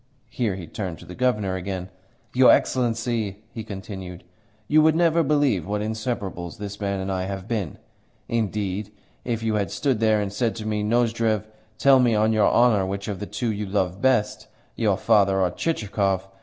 [0.31, 1.91] Here he turned to the Governor again.
[2.33, 4.23] "Your Excellency," he continued,
[4.67, 7.77] "you would never believe what inseperables this man and I have been.
[8.27, 8.91] Indeed,
[9.23, 11.43] if you had stood there and said to me, 'Nozdrev,
[11.77, 15.51] tell me on your honour which of the two you love best your father or
[15.51, 16.27] Chichikov?